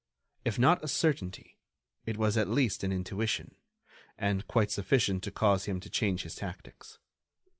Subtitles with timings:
[0.43, 1.59] If not a certainty,
[2.07, 3.53] it was at least an intuition,
[4.17, 6.97] and quite sufficient to cause him to change his tactics.